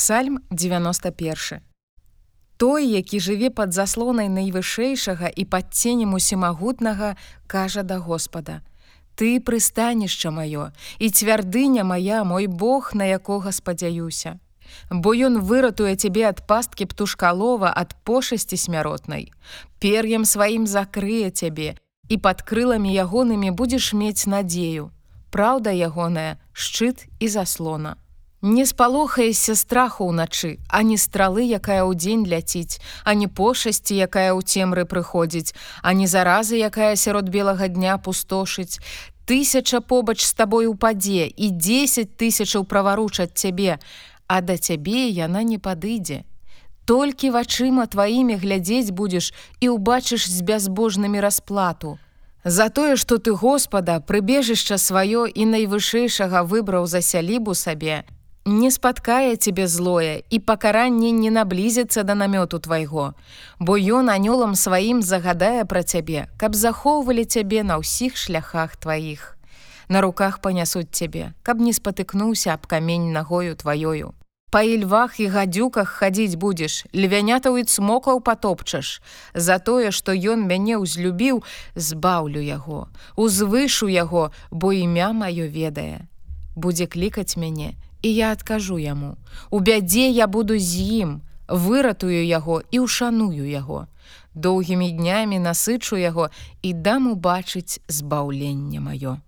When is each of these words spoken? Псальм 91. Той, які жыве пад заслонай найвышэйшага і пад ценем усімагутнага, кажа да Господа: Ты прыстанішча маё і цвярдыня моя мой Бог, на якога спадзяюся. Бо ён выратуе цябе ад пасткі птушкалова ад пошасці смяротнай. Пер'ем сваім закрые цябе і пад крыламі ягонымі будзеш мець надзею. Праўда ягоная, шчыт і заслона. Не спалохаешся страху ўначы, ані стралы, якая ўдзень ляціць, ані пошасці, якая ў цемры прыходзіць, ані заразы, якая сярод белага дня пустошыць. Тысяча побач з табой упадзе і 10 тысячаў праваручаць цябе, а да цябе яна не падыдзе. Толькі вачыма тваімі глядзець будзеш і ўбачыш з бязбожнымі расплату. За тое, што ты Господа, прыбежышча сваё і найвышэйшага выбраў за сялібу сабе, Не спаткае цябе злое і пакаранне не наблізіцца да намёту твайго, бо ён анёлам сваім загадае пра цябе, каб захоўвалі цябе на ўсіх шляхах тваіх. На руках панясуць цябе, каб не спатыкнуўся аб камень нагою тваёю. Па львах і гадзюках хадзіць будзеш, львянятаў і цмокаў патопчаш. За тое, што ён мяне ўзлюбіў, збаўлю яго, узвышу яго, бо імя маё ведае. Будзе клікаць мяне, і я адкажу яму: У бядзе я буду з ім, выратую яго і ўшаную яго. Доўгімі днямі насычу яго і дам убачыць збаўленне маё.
Псальм 0.00 0.38
91. 0.50 1.60
Той, 2.56 2.86
які 2.88 3.20
жыве 3.20 3.50
пад 3.52 3.76
заслонай 3.76 4.32
найвышэйшага 4.32 5.28
і 5.28 5.44
пад 5.44 5.76
ценем 5.76 6.16
усімагутнага, 6.16 7.20
кажа 7.46 7.82
да 7.82 7.98
Господа: 8.00 8.64
Ты 9.14 9.44
прыстанішча 9.44 10.32
маё 10.32 10.72
і 10.98 11.10
цвярдыня 11.10 11.84
моя 11.84 12.24
мой 12.24 12.46
Бог, 12.46 12.94
на 12.94 13.04
якога 13.04 13.52
спадзяюся. 13.52 14.40
Бо 14.88 15.12
ён 15.12 15.44
выратуе 15.44 15.92
цябе 16.00 16.32
ад 16.32 16.46
пасткі 16.48 16.88
птушкалова 16.88 17.68
ад 17.68 17.92
пошасці 18.08 18.56
смяротнай. 18.56 19.28
Пер'ем 19.84 20.24
сваім 20.24 20.64
закрые 20.64 21.28
цябе 21.28 21.76
і 22.08 22.16
пад 22.16 22.40
крыламі 22.40 22.88
ягонымі 22.88 23.52
будзеш 23.52 23.92
мець 23.92 24.24
надзею. 24.24 24.96
Праўда 25.28 25.76
ягоная, 25.76 26.40
шчыт 26.56 27.04
і 27.20 27.28
заслона. 27.28 28.00
Не 28.42 28.64
спалохаешся 28.64 29.54
страху 29.54 30.08
ўначы, 30.08 30.56
ані 30.72 30.96
стралы, 30.96 31.44
якая 31.44 31.84
ўдзень 31.84 32.24
ляціць, 32.24 32.80
ані 33.04 33.28
пошасці, 33.28 33.92
якая 33.92 34.32
ў 34.32 34.40
цемры 34.40 34.88
прыходзіць, 34.88 35.52
ані 35.84 36.08
заразы, 36.08 36.56
якая 36.56 36.96
сярод 36.96 37.28
белага 37.28 37.68
дня 37.68 38.00
пустошыць. 38.00 38.80
Тысяча 39.28 39.84
побач 39.84 40.24
з 40.24 40.32
табой 40.32 40.72
упадзе 40.72 41.28
і 41.28 41.52
10 41.52 42.16
тысячаў 42.16 42.64
праваручаць 42.64 43.36
цябе, 43.36 43.76
а 44.24 44.40
да 44.40 44.56
цябе 44.56 45.12
яна 45.12 45.44
не 45.44 45.60
падыдзе. 45.60 46.24
Толькі 46.88 47.36
вачыма 47.36 47.84
тваімі 47.92 48.40
глядзець 48.40 48.88
будзеш 48.88 49.36
і 49.60 49.76
ўбачыш 49.76 50.24
з 50.24 50.40
бязбожнымі 50.40 51.20
расплату. 51.20 52.00
За 52.44 52.72
тое, 52.72 52.96
што 52.96 53.20
ты 53.20 53.36
Господа, 53.36 54.00
прыбежышча 54.00 54.80
сваё 54.80 55.28
і 55.28 55.44
найвышэйшага 55.44 56.40
выбраў 56.48 56.88
за 56.88 57.04
сялібу 57.04 57.52
сабе, 57.52 58.08
Не 58.50 58.70
спаткае 58.74 59.36
цябе 59.36 59.68
злое 59.70 60.26
і 60.26 60.38
пакаранне 60.42 61.10
не 61.14 61.30
наблізіцца 61.30 62.02
да 62.02 62.16
намёту 62.18 62.58
твайго, 62.58 63.14
бо 63.62 63.78
ён 63.78 64.10
анёлам 64.10 64.56
сваім 64.58 65.02
загадае 65.06 65.62
пра 65.70 65.82
цябе, 65.86 66.26
каб 66.34 66.58
захоўвалі 66.58 67.22
цябе 67.22 67.62
на 67.62 67.76
ўсіх 67.78 68.16
шляхах 68.18 68.74
тваіх. 68.74 69.38
На 69.86 70.02
руках 70.02 70.42
панясуць 70.42 70.90
цябе, 70.90 71.30
каб 71.46 71.62
не 71.62 71.70
спатыкнуўся 71.70 72.58
аб 72.58 72.66
камень 72.66 73.14
нагою 73.14 73.54
тваёю. 73.54 74.18
Па 74.50 74.66
львах 74.66 75.22
і 75.22 75.30
гадзюках 75.30 75.86
хадзіць 75.86 76.34
будзеш, 76.34 76.90
львянятаў 76.90 77.62
і 77.62 77.62
цмокаў 77.62 78.18
патопчаш. 78.18 78.98
За 79.30 79.62
тое, 79.62 79.94
што 79.94 80.10
ён 80.10 80.42
мяне 80.50 80.74
ўзлюбіў, 80.82 81.46
збаўлю 81.78 82.42
яго, 82.42 82.90
узвышу 83.14 83.86
яго, 83.86 84.34
бо 84.50 84.74
імя 84.74 85.14
маё 85.14 85.46
ведае. 85.46 86.10
Будзе 86.58 86.90
клікаць 86.90 87.38
мяне, 87.38 87.78
і 88.02 88.14
я 88.14 88.32
адкажу 88.32 88.78
яму: 88.78 89.16
У 89.50 89.60
бядзе 89.60 90.08
я 90.08 90.26
буду 90.26 90.58
з 90.58 90.80
ім, 91.02 91.20
выратую 91.48 92.26
яго 92.26 92.62
і 92.70 92.86
ўшаную 92.86 93.46
яго. 93.48 93.86
Доўгімі 94.34 94.90
днямі 94.90 95.38
насычу 95.38 95.96
яго 95.96 96.30
і 96.62 96.72
дам 96.72 97.10
убачыць 97.10 97.82
збаўленне 97.88 98.80
маё. 98.80 99.18